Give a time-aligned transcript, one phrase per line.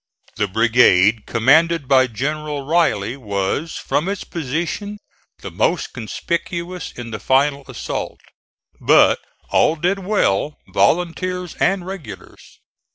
[0.37, 4.97] The brigade commanded by General Riley was from its position
[5.41, 8.19] the most conspicuous in the final assault,
[8.79, 9.19] but
[9.51, 12.57] all did well, volunteers and regulars.